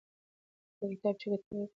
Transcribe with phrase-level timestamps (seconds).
[0.79, 1.67] هغه کتاب چې ګټور دی لټوم.